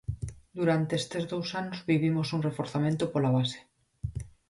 [0.59, 3.59] Durante estes dous anos vivimos un reforzamento pola base.